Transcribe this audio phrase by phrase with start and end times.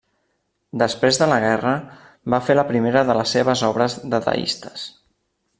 [0.81, 1.75] Després de la guerra,
[2.35, 4.91] va fer la primera de les seves obres dadaistes.